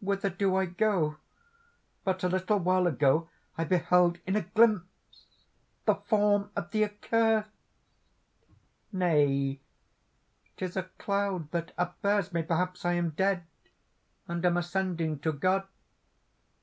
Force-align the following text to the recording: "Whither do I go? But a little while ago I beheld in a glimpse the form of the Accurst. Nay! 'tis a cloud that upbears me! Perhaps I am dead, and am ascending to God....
"Whither 0.00 0.28
do 0.28 0.54
I 0.54 0.66
go? 0.66 1.16
But 2.04 2.22
a 2.22 2.28
little 2.28 2.58
while 2.58 2.86
ago 2.86 3.30
I 3.56 3.64
beheld 3.64 4.18
in 4.26 4.36
a 4.36 4.42
glimpse 4.42 5.24
the 5.86 5.94
form 5.94 6.50
of 6.54 6.72
the 6.72 6.84
Accurst. 6.84 7.48
Nay! 8.92 9.60
'tis 10.58 10.76
a 10.76 10.82
cloud 10.98 11.50
that 11.52 11.74
upbears 11.78 12.34
me! 12.34 12.42
Perhaps 12.42 12.84
I 12.84 12.92
am 12.92 13.14
dead, 13.16 13.44
and 14.28 14.44
am 14.44 14.58
ascending 14.58 15.20
to 15.20 15.32
God.... 15.32 15.66